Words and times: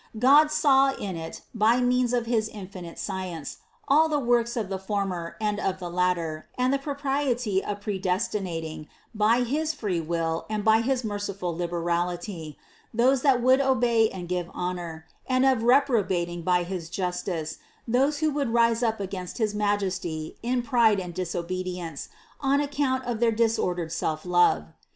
God 0.17 0.49
saw 0.51 0.93
in 0.95 1.15
it, 1.15 1.41
by 1.53 1.79
means 1.79 2.11
of 2.11 2.25
his 2.25 2.47
infinite 2.49 2.97
science, 2.97 3.57
all 3.87 4.09
the 4.09 4.17
works 4.17 4.57
of 4.57 4.67
the 4.67 4.79
former 4.79 5.35
and 5.39 5.59
of 5.59 5.77
the 5.77 5.91
latter 5.91 6.47
and 6.57 6.73
the 6.73 6.79
propriety 6.79 7.63
of 7.63 7.81
pre 7.81 7.99
destinating, 8.01 8.87
by 9.13 9.41
his 9.43 9.75
free 9.75 10.01
will 10.01 10.47
and 10.49 10.65
by 10.65 10.81
his 10.81 11.03
merciful 11.03 11.55
liberality, 11.55 12.57
those 12.91 13.21
that 13.21 13.43
would 13.43 13.61
obey 13.61 14.09
and 14.09 14.27
give 14.27 14.49
honor, 14.55 15.05
and 15.29 15.45
of 15.45 15.61
reprobating 15.61 16.41
by 16.41 16.63
his 16.63 16.89
justice 16.89 17.59
those 17.87 18.21
who 18.25 18.31
would 18.31 18.49
rise 18.49 18.81
up 18.81 18.99
against 18.99 19.37
his 19.37 19.53
Majesty 19.53 20.35
in 20.41 20.63
pride 20.63 20.99
and 20.99 21.13
disobedience 21.13 22.09
on 22.39 22.59
account 22.59 23.03
of 23.05 23.19
their 23.19 23.31
disordered 23.31 23.89
selflove. 23.91 24.65